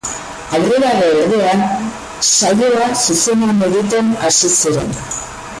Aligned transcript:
Aurrerago 0.59 1.09
ordea, 1.25 1.51
saioa 2.37 2.89
zuzenean 3.05 3.63
egiten 3.71 4.13
hasi 4.27 4.55
ziren. 4.57 4.95